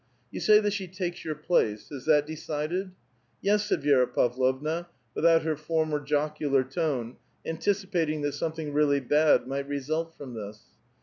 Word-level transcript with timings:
"You 0.33 0.39
say 0.39 0.59
that 0.59 0.73
she 0.73 0.87
takes 0.87 1.23
your 1.23 1.35
place; 1.35 1.91
is 1.91 2.05
that 2.05 2.25
de 2.25 2.35
cided?"'' 2.35 2.93
Yes," 3.43 3.65
said 3.65 3.83
Vi^ra 3.83 4.11
Pavlovna, 4.11 4.87
without 5.13 5.43
her 5.43 5.55
former 5.55 5.99
jocular 5.99 6.63
tone, 6.63 7.17
anticipating 7.45 8.21
that 8.23 8.33
something 8.33 8.73
really 8.73 8.99
bad 8.99 9.45
might 9.45 9.67
result 9.67 10.17
from 10.17 10.33
this. 10.33 10.63